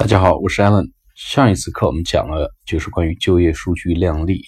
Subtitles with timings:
[0.00, 0.92] 大家好，我是 Allen。
[1.14, 4.40] 上一次课我们讲了就是关于就业数据靓丽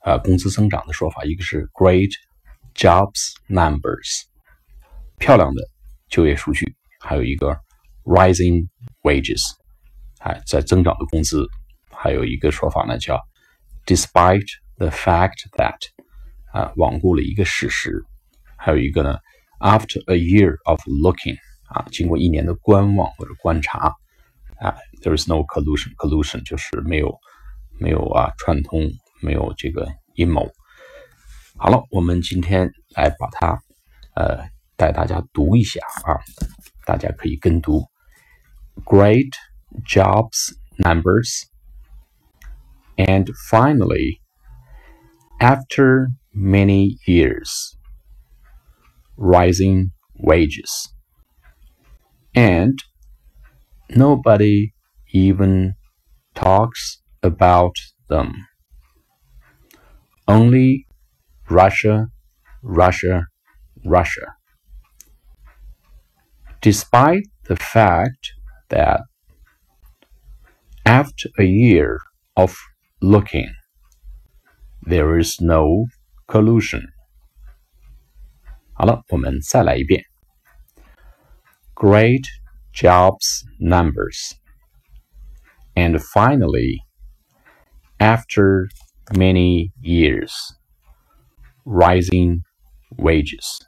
[0.00, 2.10] 啊，工资增长的说法，一个是 Great
[2.74, 4.24] Jobs Numbers，
[5.16, 5.62] 漂亮的
[6.08, 7.56] 就业数据，还有一个
[8.02, 8.66] Rising
[9.02, 9.44] Wages，
[10.18, 11.46] 哎，在增长的工资，
[11.92, 13.16] 还有一个说法呢叫
[13.86, 14.48] Despite
[14.78, 15.78] the fact that，
[16.52, 18.04] 啊，罔顾了一个事实，
[18.56, 19.18] 还有一个呢
[19.60, 23.94] After a year of looking，啊，经过一年的观望或者观察。
[25.03, 27.19] 啊，there is no collusion，collusion 就是没有
[27.79, 28.89] 没有啊串通，
[29.21, 30.49] 没有这个阴谋。
[31.57, 33.61] 好了，我们今天来把它
[34.15, 36.19] 呃带大家读一下啊，
[36.85, 37.83] 大家可以跟读：
[38.85, 39.33] Great
[39.85, 41.43] jobs numbers,
[42.95, 44.21] and finally,
[45.39, 47.75] after many years,
[49.17, 50.69] rising wages,
[52.33, 52.77] and
[53.91, 54.71] Nobody
[55.13, 55.75] even
[56.35, 57.75] talks about
[58.07, 58.33] them.
[60.27, 60.85] Only
[61.49, 62.07] Russia,
[62.61, 63.25] Russia,
[63.83, 64.35] Russia.
[66.61, 68.33] Despite the fact
[68.69, 69.01] that
[70.85, 71.99] after a year
[72.35, 72.55] of
[73.01, 73.51] looking,
[74.83, 75.85] there is no
[76.27, 76.87] collusion.
[78.73, 80.05] 好了，我们再来一遍。
[81.75, 82.25] Great
[82.73, 84.33] jobs numbers.
[85.84, 86.80] And finally,
[88.00, 88.70] after
[89.14, 90.32] many years,
[91.66, 92.40] rising
[92.96, 93.60] wages.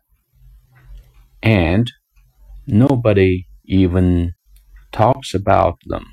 [1.42, 1.92] And
[2.66, 4.32] nobody even
[4.92, 6.06] talks about them.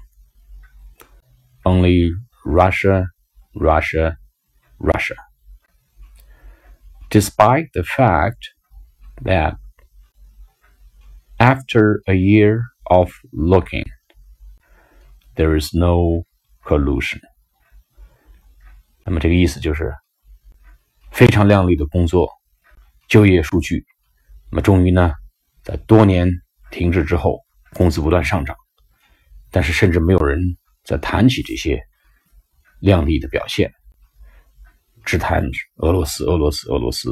[1.66, 2.12] Only
[2.46, 3.08] Russia,
[3.56, 4.18] Russia,
[4.80, 5.16] Russia.
[7.12, 8.50] Despite the fact
[9.22, 9.56] that
[11.40, 13.86] after a year of looking.
[15.36, 16.26] There is no
[16.64, 17.20] collusion。
[19.04, 19.94] 那么这个意思就是
[21.12, 22.30] 非常靓丽的工作，
[23.08, 23.86] 就业数据。
[24.52, 25.14] 那么终于呢，
[25.64, 26.30] 在多年
[26.72, 27.40] 停滞之后，
[27.74, 28.56] 工资不断上涨，
[29.50, 30.40] 但是甚至没有人
[30.84, 31.82] 在谈起这些
[32.80, 33.72] 靓丽的表现，
[35.04, 35.44] 只谈
[35.78, 37.10] 俄罗斯、俄罗斯、俄罗斯，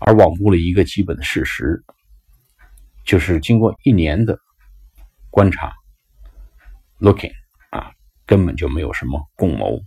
[0.00, 1.82] 而罔顾了一个基本的事实。
[3.04, 4.38] 就是经过一年的
[5.30, 5.72] 观察
[7.00, 7.32] ，looking
[7.70, 7.90] 啊，
[8.26, 9.80] 根本就没有什么共谋，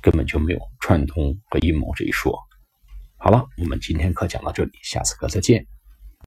[0.00, 2.38] 根本就没有串通和阴谋这一说。
[3.16, 5.66] 好了，我们今天课讲到这里，下次课再见。